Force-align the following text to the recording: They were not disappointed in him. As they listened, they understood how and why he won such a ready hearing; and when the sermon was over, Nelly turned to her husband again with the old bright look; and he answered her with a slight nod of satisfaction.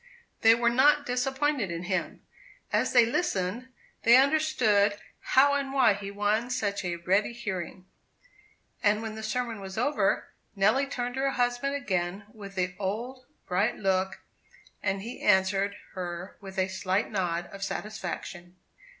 They 0.41 0.55
were 0.55 0.71
not 0.71 1.05
disappointed 1.05 1.69
in 1.69 1.83
him. 1.83 2.23
As 2.73 2.91
they 2.91 3.05
listened, 3.05 3.67
they 4.01 4.17
understood 4.17 4.97
how 5.35 5.53
and 5.53 5.71
why 5.71 5.93
he 5.93 6.09
won 6.09 6.49
such 6.49 6.83
a 6.83 6.95
ready 6.95 7.33
hearing; 7.33 7.85
and 8.81 9.03
when 9.03 9.13
the 9.13 9.21
sermon 9.21 9.61
was 9.61 9.77
over, 9.77 10.29
Nelly 10.55 10.87
turned 10.87 11.13
to 11.13 11.21
her 11.21 11.29
husband 11.29 11.75
again 11.75 12.25
with 12.33 12.55
the 12.55 12.73
old 12.79 13.27
bright 13.47 13.77
look; 13.77 14.21
and 14.81 15.03
he 15.03 15.21
answered 15.21 15.75
her 15.93 16.35
with 16.41 16.57
a 16.57 16.67
slight 16.67 17.11
nod 17.11 17.45
of 17.53 17.63
satisfaction. 17.63 18.55